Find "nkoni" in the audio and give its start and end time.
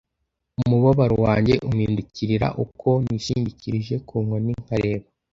4.23-4.51